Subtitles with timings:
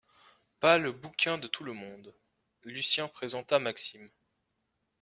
[0.59, 2.15] Pas le bouquin de tout le monde.
[2.63, 4.09] Lucien présenta Maxime.